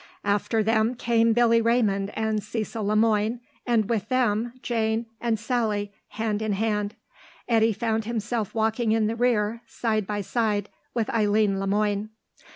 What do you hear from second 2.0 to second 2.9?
and Cecil